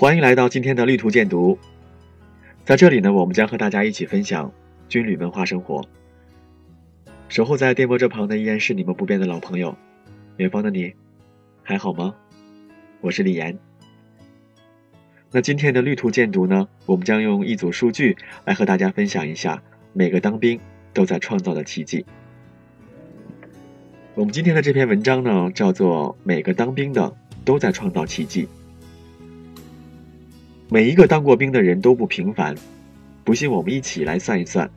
[0.00, 1.58] 欢迎来到今天的绿图鉴读，
[2.64, 4.50] 在这里呢，我们将和大家一起分享
[4.88, 5.84] 军旅文化生活。
[7.28, 9.76] 守候在电波这旁的依然是你们不变的老朋友，
[10.38, 10.94] 远方的你，
[11.62, 12.14] 还好吗？
[13.02, 13.58] 我是李岩。
[15.32, 20.58] 那今天的绿图鉴读呢，我们将用一组数据来和大家分享一下每个当兵
[20.94, 22.06] 都在创造的奇迹。
[24.14, 28.46] 我们今天的这篇文章呢，叫做《每个当兵的都在创造奇迹》。
[30.72, 32.54] 每一个当过兵的人都不平凡，
[33.24, 34.70] 不信我们一起来算一算，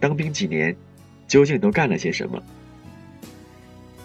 [0.00, 0.74] 当兵几年，
[1.28, 2.42] 究竟都干了些什么？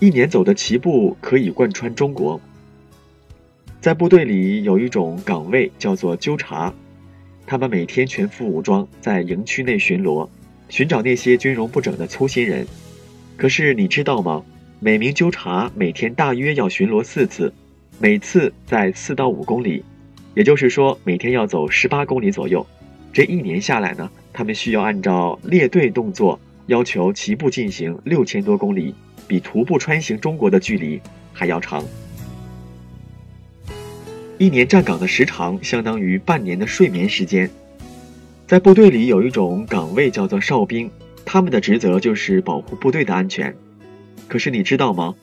[0.01, 2.39] 一年走的齐步可以贯穿中国。
[3.79, 6.73] 在部队里有一种岗位叫做纠察，
[7.45, 10.27] 他们每天全副武装在营区内巡逻，
[10.67, 12.67] 寻找那些军容不整的粗心人。
[13.38, 14.43] 可是你知道吗？
[14.81, 17.53] 每名纠察每天大约要巡逻四次，
[17.99, 19.81] 每次在四到五公里。
[20.33, 22.65] 也就是说，每天要走十八公里左右，
[23.11, 28.95] 这一年下来呢，他们需要按照列队动作要求齐步进行六千多公里，
[29.27, 31.01] 比徒步穿行中国的距离
[31.33, 31.83] 还要长。
[34.38, 37.49] 一年站岗的时长相当于半年的睡眠时间。
[38.47, 40.89] 在部队里有一种岗位叫做哨兵，
[41.25, 43.55] 他们的职责就是保护部队的安全。
[44.27, 45.13] 可是你知道吗？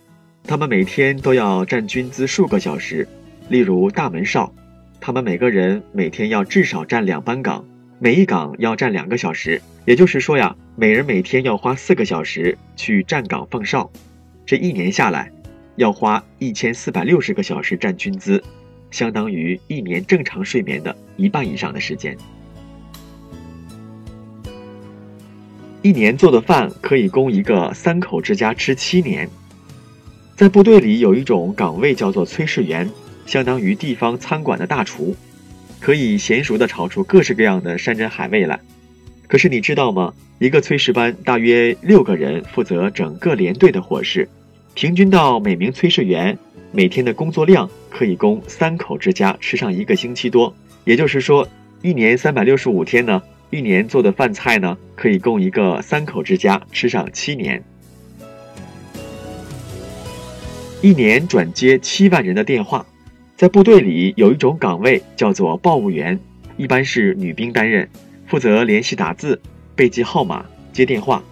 [0.45, 3.09] 他们每天都要站军姿数个小时，
[3.49, 4.53] 例如大门哨。
[5.01, 7.65] 他们每个人每天要至少站两班岗，
[7.99, 13.91] 每一岗要站两个小时，也就是说呀，每人每天要花四个小时去站岗放哨，
[14.45, 15.31] 这一年下来，
[15.77, 18.43] 要花一千四百六十个小时站军姿，
[18.91, 22.17] 相当于一年正常睡眠的一半以上的时间。
[25.81, 29.31] 一年做的饭可以供一个三口之家吃七年。
[30.37, 32.89] 在部队里有一种岗位叫做炊事员。
[33.29, 35.15] 相当于地方餐馆的大厨，
[35.81, 38.59] 可以娴熟地炒出各式各样的山珍海味来。
[39.27, 40.15] 可是你知道吗？
[40.39, 44.27] 一个炊事班大约六个人负责整个连队的伙食，
[44.73, 46.39] 平均到每名炊事员
[46.73, 50.57] 每天的工作量可以供三口之家吃上一个星期多。
[50.85, 51.47] 也就是说，
[51.83, 57.63] 一年三百六十五天呢，一年做的饭菜呢，可以供一个三口之家吃上七年。
[60.81, 62.87] 一年转接七万人的电话。
[63.39, 66.19] 在部队里有一种岗位叫做报务员，
[66.57, 67.89] 一般是女兵担任，
[68.27, 69.41] 负责联系打字、
[69.77, 71.23] 备记号码、接电话。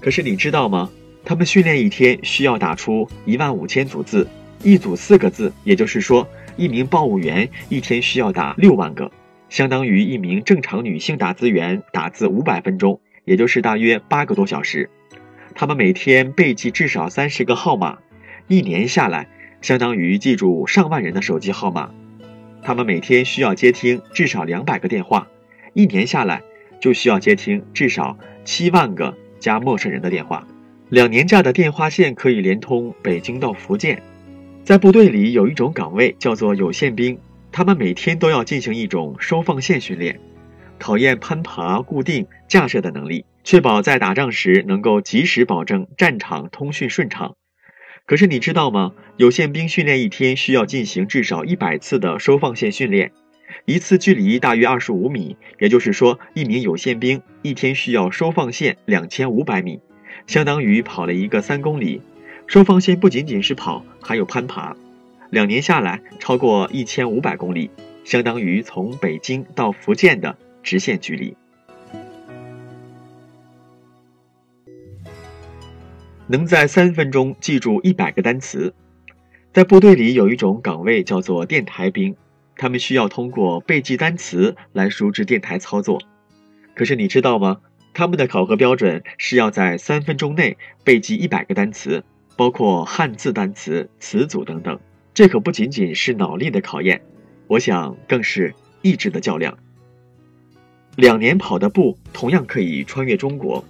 [0.00, 0.90] 可是你知道吗？
[1.22, 4.26] 他们训练一天需要打出一万五千组字，
[4.62, 6.26] 一组四个字，也就是说，
[6.56, 9.12] 一名报务员一天需要打六万个，
[9.50, 14.88] 相当于一名正常女性打字员打字五百分钟，也就是大约八个多小时。
[15.54, 17.98] 他们每天备记至少三十个号码，
[18.48, 19.28] 一年下来。
[19.64, 21.90] 相当于记住上万人的手机号码，
[22.60, 25.26] 他们每天需要接听至少两百个电话，
[25.72, 26.42] 一年下来
[26.82, 30.46] 就需要接听至少七万个加陌生人的电话。
[30.90, 34.02] 两年架的电话线可以连通北京到福建。
[34.64, 37.18] 在部队里有一种岗位叫做有线兵，
[37.50, 40.20] 他们每天都要进行一种收放线训练，
[40.78, 47.34] 考验攀爬、固定、架设的能力，确保在打仗时能够及时保证战场通讯顺畅。
[48.06, 48.92] 可是你知道吗？
[49.16, 53.12] 有线兵训练一天需要进行至少一百次的收放线训练，
[53.64, 59.80] 一次距离大约二十五米，也就是说，一名有线兵一天需要收放线两千五百米，
[60.26, 62.02] 相当于跑了一个三公里。
[62.46, 64.76] 收放线不仅仅是跑，还有攀爬，
[65.30, 67.70] 两年下来超过一千五百公里，
[68.04, 71.34] 相当于从北京到福建的直线距离。
[76.26, 78.74] 能在三分钟记住一百个单词，
[79.52, 82.16] 在部队里有一种岗位叫做电台兵，
[82.56, 86.00] 他们需要通过背记单词来熟知电台操作。
[86.74, 87.58] 可是你知道吗？
[87.92, 92.02] 他们的考核标准是要在三分钟内背记一百个单词，
[92.36, 94.80] 包括汉字单词、词组等等。
[95.12, 97.02] 这可不仅仅是脑力的考验，
[97.48, 99.56] 我想更是意志的较量。
[100.96, 103.62] 两年跑的步同样可以穿越中国。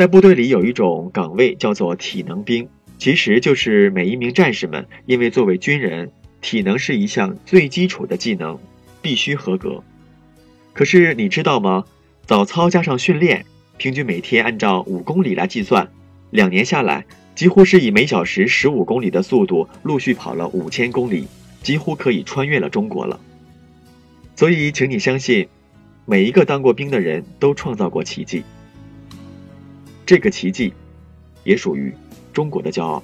[0.00, 2.66] 在部队里有一种岗位叫做体能兵，
[2.96, 6.10] 其实就是每一名战士们因为作为军人，
[6.40, 8.58] 体能是一项最基础的技能，
[9.02, 9.84] 必须合格。
[10.72, 11.84] 可是你知道吗？
[12.24, 13.44] 早操加上训练，
[13.76, 15.86] 平均每天按照五公里来计算，
[16.30, 17.04] 两年下来，
[17.34, 21.26] 几乎是以每小时十五公里的速度陆续跑了五千公里，
[21.62, 23.20] 几乎可以穿越了中国了。
[24.34, 25.46] 所以，请你相信，
[26.06, 28.42] 每一个当过兵的人都创造过奇迹。
[30.10, 30.74] 这个奇迹，
[31.44, 31.94] 也属于
[32.32, 33.00] 中国的骄傲。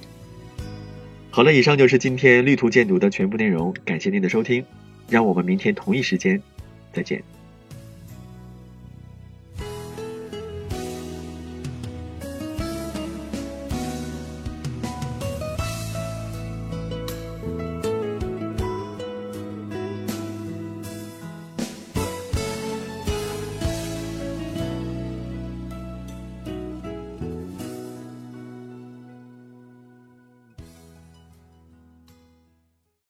[1.29, 4.65] 好了，以上就是今天绿图鉴读的全部内容，感谢您的收听，
[5.09, 6.43] 让我们明天同一时间
[6.91, 7.23] 再见。